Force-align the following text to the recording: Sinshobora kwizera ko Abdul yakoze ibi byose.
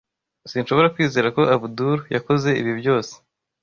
Sinshobora 0.49 0.91
kwizera 0.95 1.27
ko 1.35 1.41
Abdul 1.55 1.99
yakoze 2.15 2.49
ibi 2.61 2.73
byose. 2.79 3.13